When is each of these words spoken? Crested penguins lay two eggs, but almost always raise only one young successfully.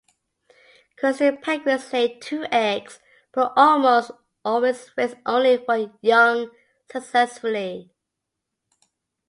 Crested 0.97 1.43
penguins 1.43 1.93
lay 1.93 2.17
two 2.17 2.43
eggs, 2.51 2.97
but 3.31 3.53
almost 3.55 4.09
always 4.43 4.89
raise 4.97 5.13
only 5.27 5.57
one 5.57 5.95
young 6.01 6.49
successfully. 6.91 7.91